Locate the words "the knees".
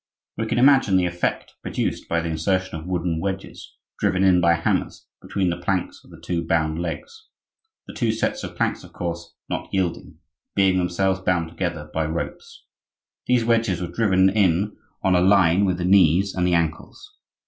15.77-16.33